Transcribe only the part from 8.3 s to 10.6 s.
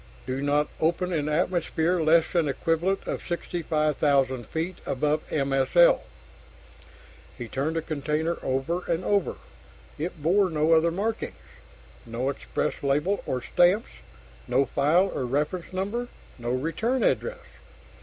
over and over. It bore